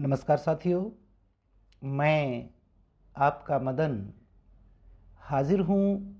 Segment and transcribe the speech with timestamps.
[0.00, 0.90] नमस्कार साथियों,
[1.84, 2.50] मैं
[3.16, 4.12] आपका मदन
[5.18, 6.16] हाजिर हूँ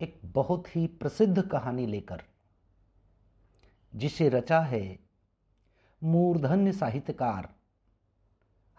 [0.00, 2.22] एक बहुत ही प्रसिद्ध कहानी लेकर,
[3.94, 4.98] जिसे रचा है
[6.02, 7.48] मूर्धन्य साहित्यकार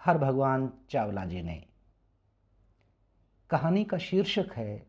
[0.06, 1.68] हर भगवान चावला जी ने।
[3.50, 4.88] कहानी का शीर्षक है,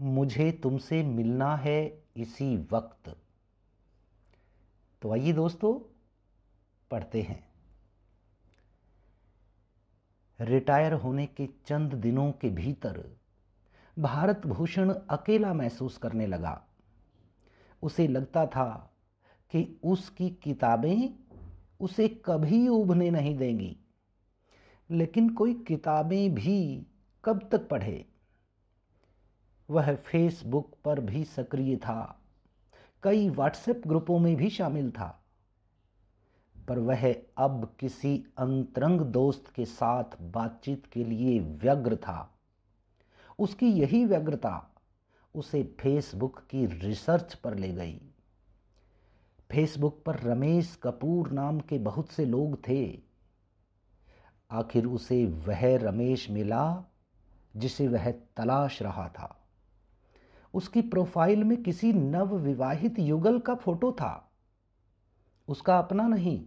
[0.00, 3.16] मुझे तुमसे मिलना है इसी वक्त।
[5.02, 6.04] तो आइए दोस्तों,
[6.90, 7.53] पढ़ते हैं।
[10.40, 13.02] रिटायर होने के चंद दिनों के भीतर
[13.96, 16.60] भारत भूषण अकेला महसूस करने लगा।
[17.82, 18.68] उसे लगता था
[19.52, 21.08] कि उसकी किताबें
[21.80, 23.76] उसे कभी उभने नहीं देंगी,
[24.90, 26.86] लेकिन कोई किताबें भी
[27.24, 28.04] कब तक पढ़े?
[29.68, 32.20] वह फेसबुक पर भी सक्रिय था।
[33.02, 35.23] कई व्हाट्सएप ग्रुपों में भी शामिल था।
[36.68, 42.38] पर वह अब किसी अंतरंग दोस्त के साथ बातचीत के लिए व्यग्र था।
[43.38, 44.70] उसकी यही व्यग्रता
[45.34, 48.00] उसे फेसबुक की रिसर्च पर ले गई।
[49.50, 53.00] फेसबुक पर रमेश कपूर नाम के बहुत से लोग थे।
[54.50, 56.84] आखिर उसे वह रमेश मिला
[57.56, 59.36] जिसे वह तलाश रहा था।
[60.54, 64.32] उसकी प्रोफ़ाइल में किसी नव विवाहित युगल का फ़ोटो था।
[65.48, 66.46] उसका अपना नहीं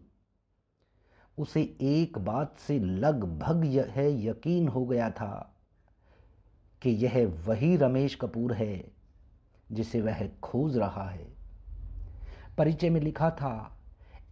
[1.37, 5.53] उसे एक बात से लगभग यह यकीन हो गया था
[6.81, 8.83] कि यह वही रमेश कपूर है
[9.71, 11.27] जिसे वह खोज रहा है।
[12.57, 13.79] परिचय में लिखा था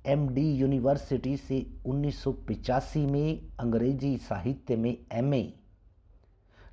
[0.06, 5.54] एमडी यूनिवर्सिटी से 1985 में अंग्रेज़ी साहित्य में एमए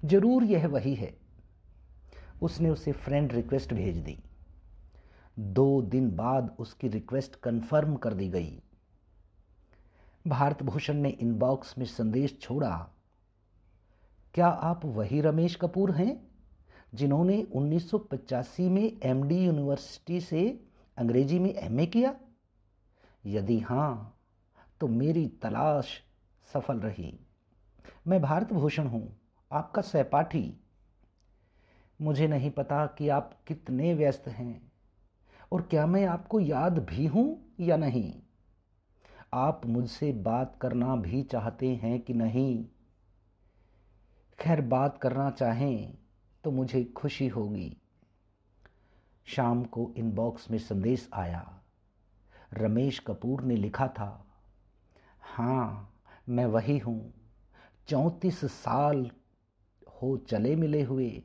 [0.05, 1.15] ज़रूर यह वही है।
[2.43, 4.19] उसने उसे फ्रेंड रिक्वेस्ट भेज दी।
[5.39, 8.63] दो दिन बाद उसकी रिक्वेस्ट कंफर्म कर दी गई।
[10.25, 12.89] भारत भूषण ने इनबॉक्स में संदेश छोड़ा,
[14.35, 16.29] क्या आप वही रमेश कपूर हैं
[16.95, 20.45] जिन्होंने 1985 में एमडी यूनिवर्सिटी से
[20.97, 22.15] अंग्रेज़ी में एमए किया?
[23.25, 24.19] यदि हाँ
[24.81, 26.01] तो मेरी तलाश
[26.51, 27.19] सफल रही।
[28.07, 29.17] मैं भारत भूषण हूँ,
[29.51, 30.53] आपका सहपाठी।
[32.01, 34.73] मुझे नहीं पता कि आप कितने व्यस्त हैं
[35.53, 38.13] और क्या मैं आपको याद भी हूँ या नहीं।
[39.35, 42.65] आप मुझसे बात करना भी चाहते हैं कि नहीं?
[44.39, 45.99] खैर, बात करना चाहें
[46.45, 47.77] तो मुझे खुशी होगी।
[49.25, 51.61] शाम को इनबॉक्स में संदेश आया।
[52.53, 54.27] रमेश कपूर ने लिखा था
[55.23, 55.95] हाँ
[56.29, 57.15] मैं वही हूँ।
[57.89, 59.11] चौंतीस साल
[60.03, 61.23] हो चले मिले हुए।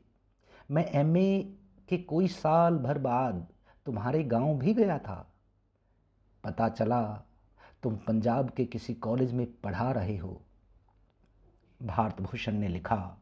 [0.70, 1.42] मैं एमए
[1.88, 3.48] के कोई साल भर बाद
[3.86, 5.34] तुम्हारे गाँव भी गया था।
[6.44, 7.24] पता चला
[7.82, 10.40] तुम पंजाब के किसी कॉलेज में पढ़ा रहे हो।
[11.80, 13.16] भारत भूषण ने लिखा,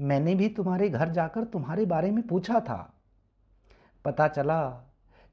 [0.00, 2.94] मैंने भी तुम्हारे घर जाकर तुम्हारे बारे में पूछा था।
[4.04, 4.60] पता चला,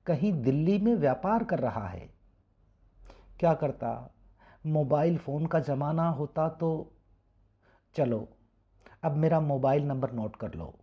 [0.05, 2.09] कहीं दिल्ली में व्यापार कर रहा है।
[3.39, 4.11] क्या करता,
[4.65, 6.91] मोबाइल फ़ोन का ज़माना होता तो
[7.95, 8.27] चलो,
[9.03, 10.73] अब मेरा मोबाइल नंबर नोट कर लो।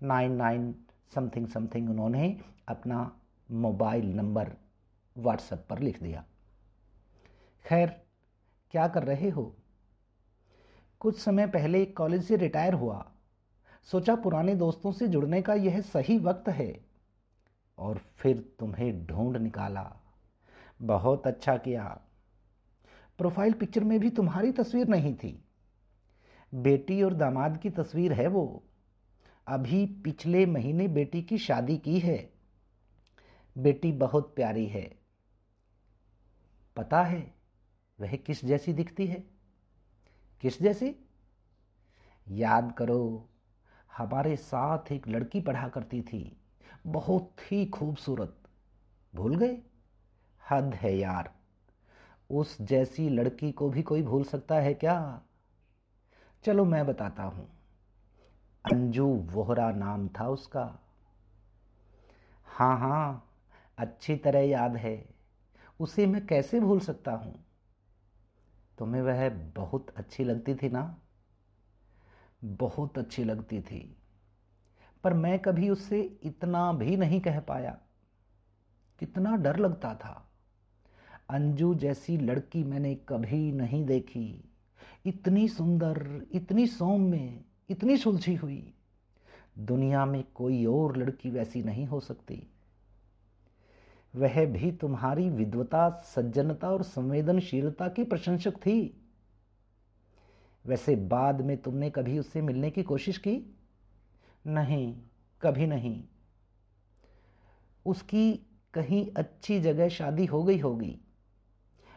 [0.00, 0.74] नाइन नाइन
[1.14, 3.10] समथिंग समथिंग उन्होंने अपना
[3.50, 4.52] मोबाइल नंबर
[5.18, 6.24] व्हाट्सएप पर लिख दिया।
[7.66, 7.88] खैर,
[8.70, 9.56] क्या कर रहे हो?
[11.00, 13.12] कुछ समय पहले कॉलेज से रिटायर हुआ।
[13.84, 16.80] सोचा पुराने दोस्तों से जुड़ने का यह सही वक्त है।
[17.78, 19.96] और फिर तुम्हें ढूंढ निकाला।
[20.82, 22.00] बहुत अच्छा किया।
[23.18, 25.44] प्रोफ़ाइल पिक्चर में भी तुम्हारी तस्वीर नहीं थी।
[26.54, 28.62] बेटी और दामाद की तस्वीर है वो।
[29.46, 32.32] अभी पिछले महीने बेटी की शादी की है।
[33.58, 35.05] बेटी बहुत प्यारी है।
[36.76, 37.34] पता है
[38.00, 39.24] वह किस जैसी दिखती है?
[40.40, 40.96] किस जैसी?
[42.28, 43.28] याद करो,
[43.96, 46.36] हमारे साथ एक लड़की पढ़ा करती थी।
[46.86, 48.36] बहुत ही खूबसूरत।
[49.14, 49.62] भूल गए?
[50.50, 51.34] हद है यार।
[52.30, 55.22] उस जैसी लड़की को भी कोई भूल सकता है क्या?
[56.44, 57.48] चलो मैं बताता हूँ।
[58.72, 60.78] अंजू वोहरा नाम था उसका।
[62.46, 63.30] हाँ हाँ
[63.78, 65.15] अच्छी तरह याद है।
[65.80, 67.44] उसे मैं कैसे भूल सकता हूँ?
[68.78, 71.00] तुम्हें वह बहुत अच्छी लगती थी ना?
[72.44, 73.96] बहुत अच्छी लगती थी।
[75.04, 77.78] पर मैं कभी उससे इतना भी नहीं कह पाया।
[79.00, 80.28] कितना डर लगता था।
[81.30, 84.52] अंजू जैसी लड़की मैंने कभी नहीं देखी।
[85.06, 88.74] इतनी सुंदर, इतनी सौम्य, इतनी सुलझी हुई।
[89.58, 92.50] दुनिया में कोई और लड़की वैसी नहीं हो सकती।
[94.16, 99.02] वह भी तुम्हारी विद्वता, सज्जनता और संवेदनशीलता की प्रशंसक थी।
[100.66, 103.56] वैसे बाद में तुमने कभी उससे मिलने की कोशिश की?
[104.46, 104.96] नहीं,
[105.42, 106.04] कभी नहीं।
[107.86, 108.40] उसकी
[108.74, 111.00] कहीं अच्छी जगह शादी हो गई होगी।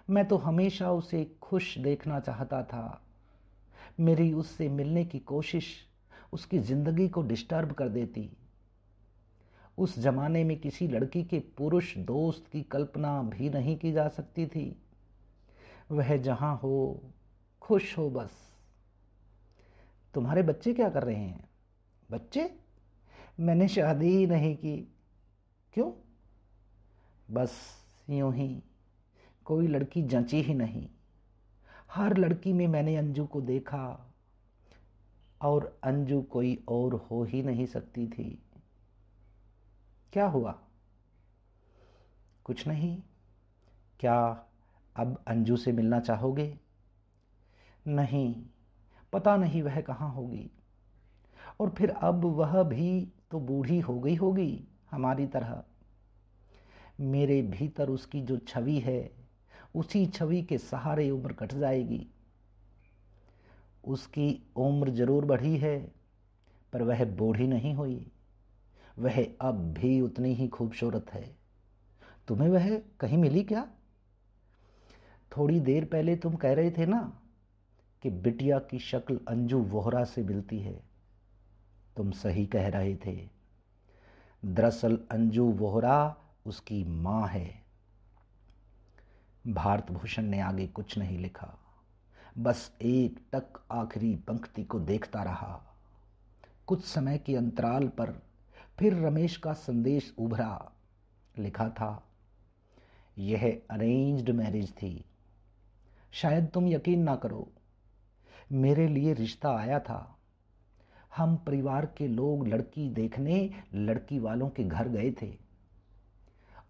[0.10, 3.06] मैं तो हमेशा उसे खुश देखना चाहता था।
[4.00, 5.66] मेरी उससे मिलने की कोशिश
[6.34, 8.38] उसकी ज़िंदगी को डिस्टर्ब कर देती।
[9.80, 14.48] उस जमाने में किसी लड़की के पुरुष दोस्त की कल्पना भी नहीं की जा सकती
[14.48, 14.82] थी।
[15.92, 17.02] वह जहाँ हो,
[17.62, 18.32] खुश हो बस।
[20.14, 21.50] तुम्हारे बच्चे क्या कर रहे हैं?
[22.12, 22.60] बच्चे?
[23.40, 24.92] मैंने शादी ही नहीं की।
[25.74, 25.92] क्यों?
[27.34, 27.52] बस
[28.10, 28.64] यूँ ही,
[29.46, 30.88] कोई लड़की जंची ही नहीं।
[31.92, 34.14] हर लड़की में मैंने अंजू को देखा,
[35.42, 38.44] और अंजू कोई और हो ही नहीं सकती थी।
[40.14, 40.60] क्या हुआ?
[42.44, 43.02] कुछ नहीं।
[44.00, 44.46] क्या
[44.96, 46.58] अब अंजू से मिलना चाहोगे?
[47.88, 48.36] नहीं,
[49.14, 50.52] पता नहीं वह कहाँ होगी।
[51.60, 55.64] और फिर अब वह भी तो बूढ़ी हो गई होगी हमारी तरह।
[57.00, 59.12] मेरे भीतर उसकी जो छवि है,
[59.76, 62.08] उसी छवि के सहारे उम्र कट जाएगी।
[63.84, 65.94] उसकी उम्र ज़रूर बढ़ी है,
[66.74, 68.12] पर वह बूढ़ी नहीं हुई।
[69.00, 71.36] वह अब भी उतनी ही खूबसूरत है।
[72.28, 73.68] तुम्हें वह कहीं मिली क्या?
[75.38, 77.22] थोड़ी देर पहले तुम कह रहे थे ना
[78.04, 80.84] कि बिटिया की शक्ल अंजू वोहरा से मिलती है।
[81.98, 83.30] तुम सही कह रहे थे।
[84.46, 87.64] दरअसल अंजू वोहरा उसकी माँ है।
[89.48, 91.58] भारत भूषण ने आगे कुछ नहीं लिखा।
[92.38, 95.62] बस एक टक आखिरी पंक्ति को देखता रहा।
[96.68, 98.29] कुछ समय के अंतराल पर
[98.80, 100.72] फिर रमेश का संदेश उभरा।
[101.38, 102.04] लिखा था,
[103.18, 105.06] यह अरेंज्ड मैरिज थी।
[106.12, 107.52] शायद तुम यकीन ना करो,
[108.52, 110.18] मेरे लिए रिश्ता आया था।
[111.18, 115.38] हम परिवार के लोग लड़की देखने लड़की वालों के घर गए थे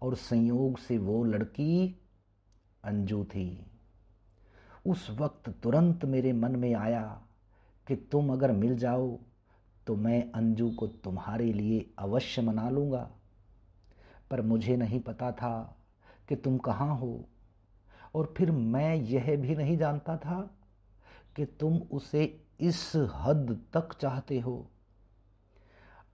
[0.02, 2.00] और संयोग से वो लड़की
[2.84, 3.66] अंजू थी।
[4.86, 7.22] उस वक्त तुरंत मेरे मन में आया
[7.88, 9.18] कि तुम अगर मिल जाओ
[9.90, 13.10] तो मैं अंजू को तुम्हारे लिए अवश्य मना लूँगा।
[14.30, 15.76] पर मुझे नहीं पता था
[16.28, 17.24] कि तुम कहाँ हो,
[18.14, 20.40] और फिर मैं यह भी नहीं जानता था
[21.36, 22.24] कि तुम उसे
[22.60, 24.70] इस हद तक चाहते हो।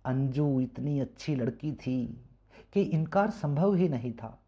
[0.05, 2.26] अंजू इतनी अच्छी लड़की थी
[2.73, 4.38] कि इनकार संभव ही नहीं था।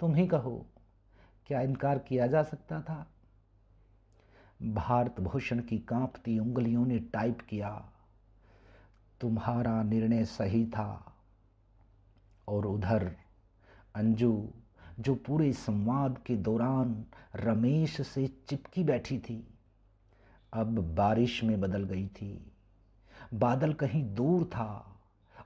[0.00, 0.66] तुम ही कहो,
[1.46, 3.06] क्या इनकार किया जा सकता था?
[4.62, 7.90] भारत भूषण की कांपती उंगलियों ने टाइप किया।
[9.20, 11.14] तुम्हारा निर्णय सही था।
[12.48, 13.16] और उधर
[13.94, 14.48] अंजू,
[15.00, 17.04] जो पूरे संवाद के दौरान
[17.36, 19.54] रमेश से चिपकी बैठी थी,
[20.52, 22.52] अब बारिश में बदल गई थी।
[23.34, 24.96] बादल कहीं दूर था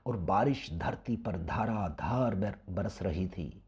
[0.05, 3.63] और बारिश धरती पर धाराधार बरस रही थी।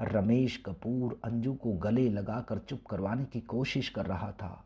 [0.00, 4.64] रमेश कपूर अंजू को गले लगाकर चुप करवाने की कोशिश कर रहा था।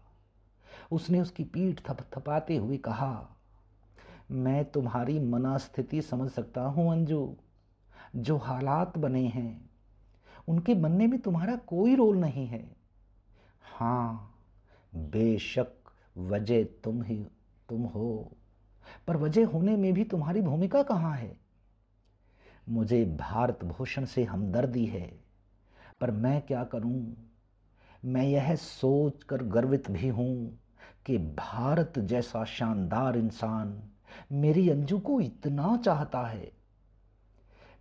[0.92, 3.28] उसने उसकी पीठ थपथपाते हुए कहा
[4.30, 7.36] मैं तुम्हारी मनास्थिति समझ सकता हूँ, अंजू।
[8.16, 9.70] जो हालात बने हैं,
[10.48, 12.76] उनके बनने में तुम्हारा कोई रोल नहीं है।
[13.62, 14.34] हाँ
[14.94, 15.72] बेशक
[16.18, 17.26] वजह तुम ही,
[17.68, 18.36] तुम हो,
[19.08, 21.40] पर वजह होने में भी तुम्हारी भूमिका कहाँ है?
[22.68, 25.20] मुझे भारत भूषण से हमदर्दी है,
[26.00, 27.16] पर मैं क्या करूँ?
[28.04, 30.58] मैं यह सोच कर गर्वित भी हूँ
[31.06, 33.82] कि भारत जैसा शानदार इंसान
[34.32, 36.52] मेरी अंजू को इतना चाहता है।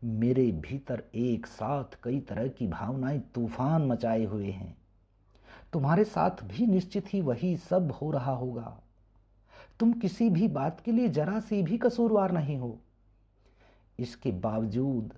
[0.03, 4.77] मेरे भीतर एक साथ कई तरह की भावनाएँ तूफ़ान मचाए हुए हैं।
[5.74, 8.81] तुम्हारे साथ भी निश्चित ही वही सब हो रहा होगा।
[9.79, 12.79] तुम किसी भी बात के लिए जरा सी भी कसूरवार नहीं हो।
[14.00, 15.13] इसके बावजूद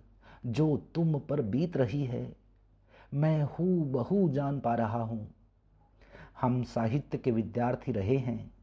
[0.46, 2.36] जो तुम पर बीत रही है,
[3.14, 5.36] मैं हूँ बहू जान पा रहा हूँ।
[6.42, 8.54] हम साहित्य के विद्यार्थी रहे हैं।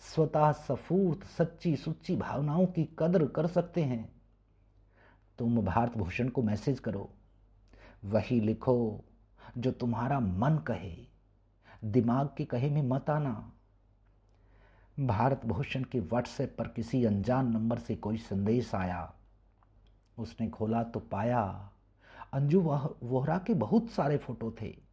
[0.00, 4.12] स्वतः सफूर्त सच्ची सुच्ची भावनाओं की कदर कर सकते हैं।
[5.38, 7.10] तुम भारत भूषण को मैसेज करो।
[8.04, 9.04] वही लिखो
[9.58, 10.96] जो तुम्हारा मन कहे।
[11.84, 13.52] दिमाग के कहे में मत आना।
[15.00, 19.14] भारत भूषण के व्हाट्सएप पर किसी अनजान नंबर से कोई संदेश आया।
[20.18, 21.70] उसने खोला तो पाया।
[22.32, 22.60] अंजू
[23.02, 24.85] वोहरा के बहुत सारे फ़ोटो थे।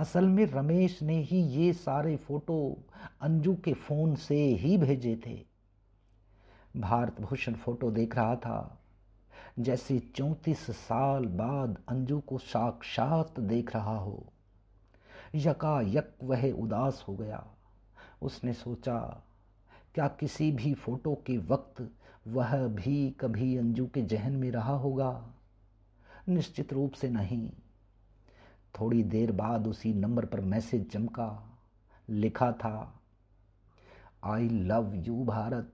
[0.00, 2.76] असल में रमेश ने ही ये सारे फ़ोटो
[3.20, 5.44] अंजू के फ़ोन से ही भेजे थे।
[6.80, 8.78] भारत भूषण फ़ोटो देख रहा था।
[9.58, 14.26] जैसे चौंतीस साल बाद अंजू को साक्षात देख रहा हो।
[15.34, 17.46] यकायक वह उदास हो गया।
[18.22, 19.22] उसने सोचा,
[19.94, 21.90] क्या किसी भी फ़ोटो के वक्त
[22.28, 25.26] वह भी कभी अंजू के जहन में रहा होगा?
[26.28, 27.50] निश्चित रूप से नहीं।
[28.80, 31.58] थोड़ी देर बाद उसी नंबर पर मैसेज चमका,
[32.10, 33.00] लिखा था
[34.24, 35.72] आई लव यू भारत।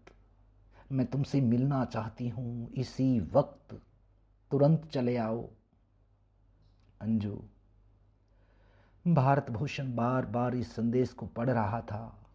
[0.93, 3.83] मैं तुमसे मिलना चाहती हूँ इसी वक्त।
[4.51, 5.49] तुरंत चले आओ।
[7.01, 7.43] अंजू
[9.09, 12.27] भारत भूषण बार बार इस संदेश को पढ़ रहा था।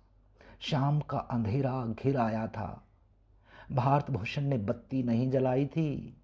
[0.60, 2.84] शाम का अंधेरा घिर आया था।
[3.72, 6.21] भारत भूषण ने बत्ती नहीं जलाई थी।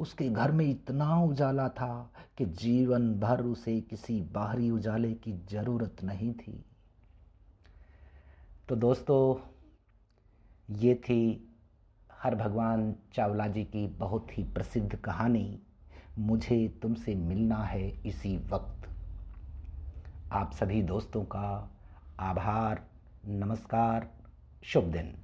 [0.00, 5.96] उसके घर में इतना उजाला था कि जीवन भर उसे किसी बाहरी उजाले की ज़रूरत
[6.04, 6.64] नहीं थी।
[8.68, 9.50] तो दोस्तों,
[10.76, 11.48] ये थी
[12.22, 15.60] हर भगवान चावला जी की बहुत ही प्रसिद्ध कहानी,
[16.18, 18.88] मुझे तुमसे मिलना है इसी वक्त।
[20.32, 21.70] आप सभी दोस्तों का
[22.20, 22.86] आभार,
[23.26, 24.10] नमस्कार,
[24.62, 25.14] शुभ दिन।